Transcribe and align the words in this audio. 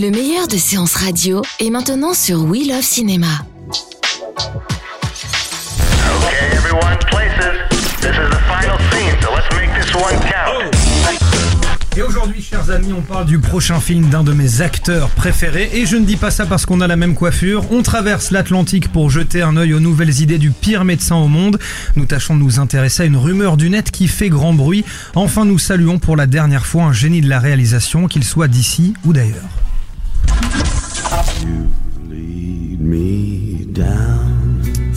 Le 0.00 0.10
meilleur 0.10 0.48
de 0.48 0.56
séances 0.56 0.94
radio 0.94 1.42
est 1.58 1.68
maintenant 1.68 2.14
sur 2.14 2.44
We 2.44 2.66
Love 2.66 2.80
Cinéma. 2.80 3.26
Okay, 6.16 6.56
everyone, 6.56 6.96
places. 7.10 7.68
This 8.00 8.12
is 8.12 8.30
the 8.30 8.40
final 8.48 8.78
scene, 8.90 9.20
so 9.20 9.28
let's 9.34 9.54
make 9.54 9.68
this 9.78 9.94
one 9.94 10.18
count. 10.20 10.70
Et 11.98 12.02
aujourd'hui, 12.02 12.40
chers 12.40 12.70
amis, 12.70 12.94
on 12.96 13.02
parle 13.02 13.26
du 13.26 13.40
prochain 13.40 13.78
film 13.78 14.08
d'un 14.08 14.24
de 14.24 14.32
mes 14.32 14.62
acteurs 14.62 15.10
préférés. 15.10 15.68
Et 15.74 15.84
je 15.84 15.96
ne 15.96 16.06
dis 16.06 16.16
pas 16.16 16.30
ça 16.30 16.46
parce 16.46 16.64
qu'on 16.64 16.80
a 16.80 16.86
la 16.86 16.96
même 16.96 17.14
coiffure. 17.14 17.70
On 17.70 17.82
traverse 17.82 18.30
l'Atlantique 18.30 18.90
pour 18.90 19.10
jeter 19.10 19.42
un 19.42 19.58
œil 19.58 19.74
aux 19.74 19.80
nouvelles 19.80 20.22
idées 20.22 20.38
du 20.38 20.50
pire 20.50 20.86
médecin 20.86 21.16
au 21.16 21.28
monde. 21.28 21.58
Nous 21.96 22.06
tâchons 22.06 22.36
de 22.36 22.40
nous 22.40 22.58
intéresser 22.58 23.02
à 23.02 23.06
une 23.06 23.18
rumeur 23.18 23.58
du 23.58 23.68
net 23.68 23.90
qui 23.90 24.08
fait 24.08 24.30
grand 24.30 24.54
bruit. 24.54 24.82
Enfin, 25.14 25.44
nous 25.44 25.58
saluons 25.58 25.98
pour 25.98 26.16
la 26.16 26.26
dernière 26.26 26.64
fois 26.64 26.84
un 26.84 26.92
génie 26.94 27.20
de 27.20 27.28
la 27.28 27.38
réalisation, 27.38 28.08
qu'il 28.08 28.24
soit 28.24 28.48
d'ici 28.48 28.94
ou 29.04 29.12
d'ailleurs. 29.12 29.59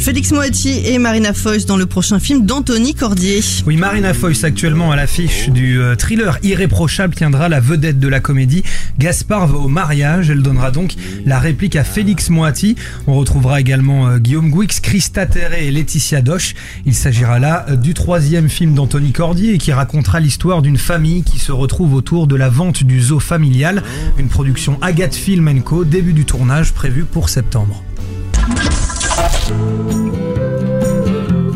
Félix 0.03 0.31
Moati 0.31 0.81
et 0.85 0.97
Marina 0.97 1.31
Foïs 1.31 1.65
dans 1.65 1.77
le 1.77 1.85
prochain 1.85 2.19
film 2.19 2.45
d'Anthony 2.45 2.93
Cordier. 2.93 3.39
Oui, 3.65 3.77
Marina 3.77 4.13
Foïs, 4.13 4.43
actuellement 4.43 4.91
à 4.91 4.97
l'affiche 4.97 5.49
du 5.49 5.79
euh, 5.79 5.95
thriller 5.95 6.39
Irréprochable, 6.43 7.15
tiendra 7.15 7.47
la 7.47 7.61
vedette 7.61 7.99
de 7.99 8.09
la 8.09 8.19
comédie. 8.19 8.63
Gaspard 8.99 9.47
va 9.47 9.57
au 9.59 9.69
mariage. 9.69 10.29
Elle 10.29 10.41
donnera 10.41 10.71
donc 10.71 10.95
la 11.25 11.39
réplique 11.39 11.77
à 11.77 11.85
Félix 11.85 12.29
Moati. 12.29 12.75
On 13.07 13.15
retrouvera 13.15 13.61
également 13.61 14.09
euh, 14.09 14.17
Guillaume 14.17 14.49
Gouix, 14.49 14.67
Christa 14.67 15.25
Terré 15.25 15.67
et 15.67 15.71
Laetitia 15.71 16.21
Doche. 16.21 16.53
Il 16.85 16.95
s'agira 16.95 17.39
là 17.39 17.65
euh, 17.69 17.77
du 17.77 17.93
troisième 17.93 18.49
film 18.49 18.73
d'Anthony 18.73 19.13
Cordier 19.13 19.53
et 19.53 19.57
qui 19.57 19.71
racontera 19.71 20.19
l'histoire 20.19 20.61
d'une 20.61 20.77
famille 20.77 21.23
qui 21.23 21.39
se 21.39 21.53
retrouve 21.53 21.93
autour 21.93 22.27
de 22.27 22.35
la 22.35 22.49
vente 22.49 22.83
du 22.83 23.01
zoo 23.01 23.21
familial. 23.21 23.81
Une 24.17 24.27
production 24.27 24.77
Agathe 24.81 25.15
Film 25.15 25.63
Co. 25.63 25.85
Début 25.85 26.13
du 26.13 26.25
tournage 26.25 26.73
prévu 26.73 27.05
pour 27.05 27.29
septembre. 27.29 27.83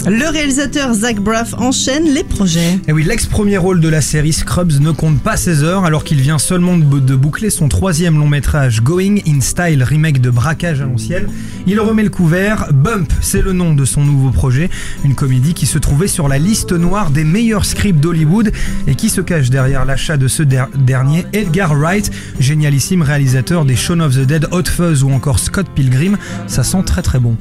Le 0.09 0.30
réalisateur 0.31 0.93
Zach 0.93 1.17
Braff 1.19 1.53
enchaîne 1.57 2.05
les 2.13 2.23
projets. 2.23 2.80
Et 2.88 2.93
oui, 2.93 3.03
l'ex-premier 3.03 3.57
rôle 3.57 3.81
de 3.81 3.89
la 3.89 3.99
série 3.99 4.31
Scrubs 4.31 4.80
ne 4.80 4.91
compte 4.91 5.21
pas 5.21 5.35
ses 5.35 5.63
heures 5.63 5.83
alors 5.83 6.05
qu'il 6.05 6.21
vient 6.21 6.38
seulement 6.38 6.77
de, 6.77 7.15
boucler 7.15 7.49
son 7.49 7.67
troisième 7.67 8.17
long 8.17 8.30
métrage 8.30 8.81
Going 8.81 9.17
in 9.27 9.41
Style, 9.41 9.83
remake 9.83 10.21
de 10.21 10.30
Braquage 10.30 10.80
à 10.80 10.85
l'ancienne. 10.85 11.27
Il 11.65 11.81
remet 11.81 12.03
le 12.03 12.09
couvert. 12.09 12.67
Bump, 12.73 13.11
c'est 13.19 13.41
le 13.41 13.52
nom 13.52 13.73
de 13.73 13.83
son 13.83 14.02
nouveau 14.05 14.30
projet. 14.30 14.69
Une 15.03 15.13
comédie 15.13 15.53
qui 15.53 15.65
se 15.65 15.77
trouvait 15.77 16.08
sur 16.08 16.30
la 16.30 16.38
liste 16.39 16.71
noire 16.71 17.09
des 17.09 17.25
meilleurs 17.25 17.65
scripts 17.65 17.99
d'Hollywood 17.99 18.53
et 18.88 18.95
qui 18.95 19.09
se 19.09 19.19
cache 19.19 19.49
derrière 19.49 19.83
l'achat 19.83 20.15
de 20.15 20.30
ce 20.30 20.41
der- 20.41 20.69
dernier 20.73 21.25
Edgar 21.33 21.75
Wright, 21.77 22.11
génialissime 22.39 23.02
réalisateur 23.02 23.65
des 23.65 23.75
Shaun 23.75 23.99
of 23.99 24.15
the 24.15 24.25
Dead, 24.25 24.47
Hot 24.52 24.63
Fuzz 24.67 25.03
ou 25.03 25.11
encore 25.11 25.39
Scott 25.39 25.67
Pilgrim. 25.75 26.17
Ça 26.47 26.64
sent 26.64 26.83
très 26.86 27.02
très 27.02 27.20
bon. 27.20 27.36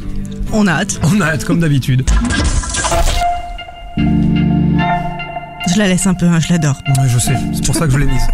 On 0.52 0.66
a 0.66 0.72
hâte. 0.72 1.00
On 1.02 1.20
a 1.20 1.26
hâte 1.26 1.44
comme 1.44 1.60
d'habitude. 1.60 2.04
Je 3.96 5.78
la 5.78 5.88
laisse 5.88 6.06
un 6.06 6.14
peu, 6.14 6.26
hein, 6.26 6.40
je 6.40 6.52
l'adore. 6.52 6.80
Ouais, 6.86 7.08
je 7.08 7.18
sais, 7.18 7.36
c'est 7.52 7.64
pour 7.64 7.74
ça 7.74 7.86
que 7.86 7.92
je 7.92 7.98
l'ai 7.98 8.06
mise. 8.06 8.26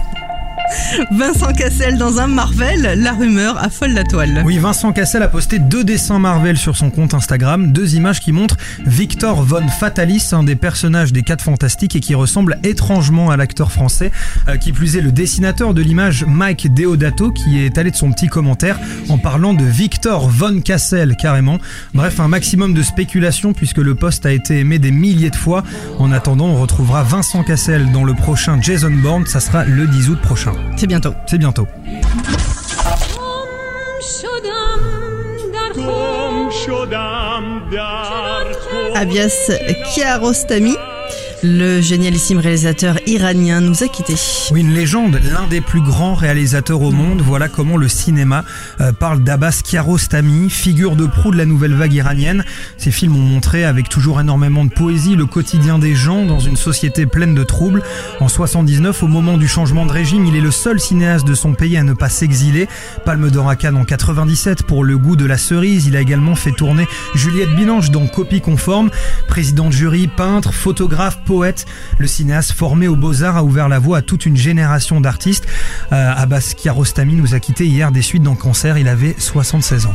Vincent 1.11 1.53
Cassel 1.53 1.99
dans 1.99 2.19
un 2.19 2.27
Marvel, 2.27 2.95
la 2.97 3.13
rumeur 3.13 3.63
affole 3.63 3.93
la 3.93 4.05
toile. 4.05 4.43
Oui, 4.45 4.59
Vincent 4.59 4.93
Cassel 4.93 5.23
a 5.23 5.29
posté 5.29 5.59
deux 5.59 5.85
dessins 5.85 6.19
Marvel 6.19 6.57
sur 6.57 6.77
son 6.77 6.91
compte 6.91 7.15
Instagram, 7.15 7.73
deux 7.73 7.95
images 7.95 8.21
qui 8.21 8.33
montrent 8.33 8.57
Victor 8.87 9.43
Von 9.43 9.69
Fatalis, 9.69 10.31
un 10.33 10.43
des 10.43 10.57
personnages 10.57 11.13
des 11.13 11.23
4 11.23 11.43
Fantastiques 11.43 11.97
et 11.97 12.01
qui 12.01 12.15
ressemble 12.15 12.59
étrangement 12.63 13.31
à 13.31 13.37
l'acteur 13.37 13.73
français, 13.73 14.11
euh, 14.49 14.57
qui 14.57 14.73
plus 14.73 14.97
est 14.97 15.01
le 15.01 15.13
dessinateur 15.13 15.75
de 15.75 15.83
l'image 15.83 16.25
Mike 16.27 16.73
Deodato 16.73 17.31
qui 17.33 17.65
est 17.65 17.79
allé 17.79 17.91
de 17.91 17.97
son 17.97 18.13
petit 18.13 18.29
commentaire 18.29 18.79
en 19.09 19.19
parlant 19.19 19.55
de 19.55 19.65
Victor 19.65 20.29
Von 20.29 20.61
Cassel 20.61 21.17
carrément. 21.17 21.59
Bref, 21.95 22.21
un 22.21 22.29
maximum 22.29 22.75
de 22.75 22.83
spéculation 22.83 23.53
puisque 23.53 23.79
le 23.79 23.95
post 23.95 24.27
a 24.27 24.33
été 24.33 24.61
aimé 24.61 24.79
des 24.79 24.91
milliers 24.91 25.31
de 25.31 25.37
fois. 25.37 25.63
En 25.99 26.13
attendant, 26.13 26.47
on 26.47 26.61
retrouvera 26.61 27.03
Vincent 27.03 27.43
Cassel 27.43 27.91
dans 27.93 28.05
le 28.05 28.15
prochain 28.15 28.61
Jason 28.61 28.91
Bourne, 28.91 29.27
ça 29.27 29.41
sera 29.41 29.65
le 29.65 29.87
10 29.87 30.11
août 30.11 30.21
prochain. 30.21 30.53
C'est 30.77 30.87
bientôt. 30.87 31.15
C'est 31.27 31.39
bientôt. 31.39 31.67
Abias 38.95 39.51
Kiarostami, 39.95 40.77
le 41.43 41.81
génialissime 41.81 42.39
réalisateur 42.39 42.99
iranien, 43.07 43.61
nous 43.61 43.83
a 43.83 43.89
quittés. 43.89 44.15
Oui, 44.53 44.61
une 44.61 44.73
légende, 44.73 45.21
l'un 45.25 45.47
des 45.49 45.61
plus 45.61 45.81
grands 45.81 46.15
réalisateurs 46.15 46.81
au 46.83 46.93
monde. 46.93 47.21
Voilà 47.21 47.49
comment 47.49 47.77
le 47.77 47.89
cinéma 47.89 48.45
euh, 48.81 48.93
parle 48.93 49.25
d'Abbas 49.25 49.63
Kiarostami, 49.65 50.51
figure 50.51 50.95
de 50.95 51.07
proue 51.07 51.33
de 51.33 51.37
la 51.37 51.45
nouvelle 51.45 51.75
vague 51.75 51.95
iranienne. 51.95 52.45
Ces 52.79 52.93
films 52.93 53.17
ont 53.17 53.21
montré, 53.21 53.65
avec 53.65 53.89
toujours 53.89 54.21
énormément 54.21 54.65
de 54.65 54.71
poésie, 54.71 55.17
le 55.17 55.27
quotidien 55.27 55.79
des 55.79 55.95
gens 55.95 56.25
dans 56.25 56.39
une 56.39 56.57
société 56.57 57.07
pleine 57.07 57.35
de 57.35 57.43
troubles. 57.43 57.83
En 58.21 58.29
79, 58.29 59.03
au 59.03 59.09
moment 59.09 59.37
du 59.37 59.49
changement 59.49 59.85
de 59.85 59.93
régime, 59.93 60.27
il 60.27 60.37
est 60.37 60.41
le 60.41 60.53
seul 60.53 60.79
cinéaste 60.79 61.27
de 61.27 61.35
son 61.35 61.55
pays 61.55 61.77
à 61.77 61.83
ne 61.83 61.93
pas 61.93 62.09
s'exiler. 62.09 62.69
Palme 63.05 63.31
d'Or 63.31 63.49
à 63.49 63.57
Cannes 63.57 63.77
en 63.77 63.85
97 63.85 64.63
pour 64.63 64.85
Le 64.85 64.97
goût 64.97 65.17
de 65.17 65.27
la 65.27 65.39
cerise. 65.39 65.87
Il 65.87 65.97
a 65.97 66.01
également 66.01 66.37
fait 66.37 66.53
tourner 66.53 66.87
Juliette 67.15 67.55
Bilanche 67.57 67.91
dans 67.91 68.07
Copie 68.07 68.41
conforme. 68.41 68.91
Président 69.27 69.67
de 69.67 69.73
jury, 69.73 70.07
peintre, 70.07 70.53
photographe, 70.53 71.19
poète, 71.33 71.65
le 71.97 72.07
cinéaste 72.07 72.53
formé 72.53 72.89
aux 72.89 72.97
Beaux-Arts 72.97 73.39
a 73.39 73.43
ouvert 73.43 73.71
la 73.71 73.79
voie 73.79 73.99
à 73.99 74.03
toute 74.03 74.27
une 74.27 74.37
génération 74.37 75.01
d'artistes. 75.01 75.47
Euh, 75.91 76.13
Abbas 76.15 76.53
Kiarostami 76.55 77.15
nous 77.15 77.33
a 77.35 77.41
quittés 77.41 77.65
hier 77.65 77.91
des 77.91 78.03
suites 78.03 78.23
d'un 78.23 78.35
cancer. 78.35 78.77
Il 78.77 78.87
avait 78.87 79.15
76 79.17 79.87
ans. 79.87 79.95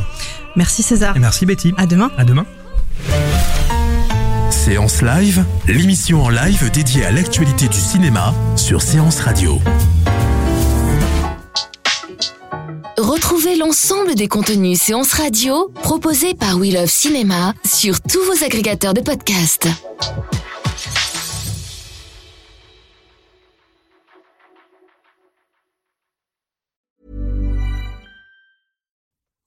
Merci 0.56 0.82
César. 0.82 1.16
Et 1.16 1.20
merci 1.20 1.46
Betty. 1.46 1.72
À 1.76 1.86
demain. 1.86 2.10
À 2.18 2.24
demain. 2.24 2.44
Séance 4.50 5.00
Live, 5.00 5.44
l'émission 5.68 6.24
en 6.24 6.28
live 6.28 6.72
dédiée 6.72 7.04
à 7.04 7.12
l'actualité 7.12 7.68
du 7.68 7.78
cinéma 7.78 8.34
sur 8.56 8.82
Séance 8.82 9.20
Radio. 9.20 9.60
Retrouvez 12.96 13.54
l'ensemble 13.54 14.16
des 14.16 14.26
contenus 14.26 14.80
séances 14.80 15.12
radio 15.12 15.70
proposés 15.84 16.34
par 16.34 16.56
We 16.56 16.74
Love 16.74 16.90
Cinéma 16.90 17.54
sur 17.64 18.00
tous 18.00 18.24
vos 18.24 18.44
agrégateurs 18.44 18.92
de 18.92 19.02
podcasts. 19.02 19.68